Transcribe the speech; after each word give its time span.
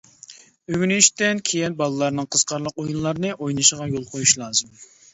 ئۆگىنىشتىن 0.71 1.43
كېيىن 1.51 1.77
بالىلارنىڭ 1.83 2.31
قىزىقارلىق 2.33 2.79
ئويۇنلارنى 2.85 3.37
ئوينىشىغا 3.39 3.91
يول 3.97 4.13
قويۇش 4.13 4.39
لازىم. 4.45 4.79